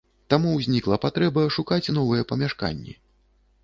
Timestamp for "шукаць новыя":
1.59-2.29